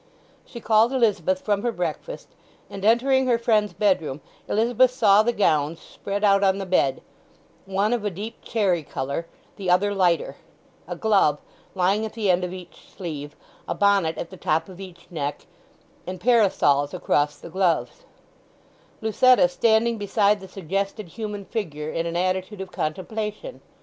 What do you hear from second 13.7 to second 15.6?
bonnet at the top of each neck,